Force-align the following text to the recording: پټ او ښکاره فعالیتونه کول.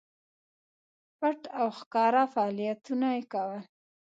پټ 1.19 1.39
او 1.59 1.67
ښکاره 1.79 2.23
فعالیتونه 2.33 3.07
کول. 3.31 3.61